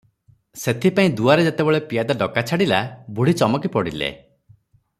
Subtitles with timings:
[0.61, 2.81] ସେଥିପାଇଁ ଦୁଆରେ ଯେତେବେଳେ ପିଆଦା ଡକା ଛାଡ଼ିଲା,
[3.19, 4.11] ବୁଢ଼ୀ ଚମକି ପଡ଼ିଲେ।